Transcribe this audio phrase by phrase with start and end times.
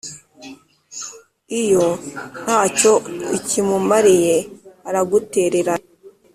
[1.61, 1.87] iyo
[2.43, 2.91] nta cyo
[3.37, 4.37] ukimumariye,
[4.89, 5.85] aragutererana